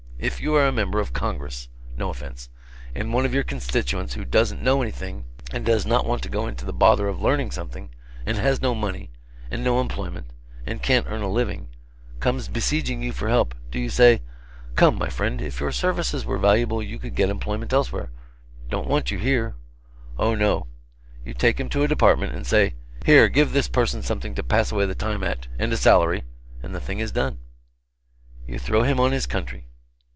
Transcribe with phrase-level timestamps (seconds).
[0.21, 1.67] If you are a member of Congress,
[1.97, 2.47] (no offence,)
[2.93, 6.45] and one of your constituents who doesn't know anything, and does not want to go
[6.45, 7.89] into the bother of learning something,
[8.23, 9.09] and has no money,
[9.49, 10.27] and no employment,
[10.63, 11.69] and can't earn a living,
[12.19, 14.21] comes besieging you for help, do you say,
[14.75, 18.11] "Come, my friend, if your services were valuable you could get employment elsewhere
[18.69, 19.55] don't want you here?"
[20.19, 20.67] Oh, no:
[21.25, 22.75] You take him to a Department and say,
[23.07, 26.25] "Here, give this person something to pass away the time at and a salary"
[26.61, 27.39] and the thing is done.
[28.45, 29.65] You throw him on his country.